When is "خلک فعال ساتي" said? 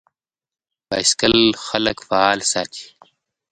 1.67-2.85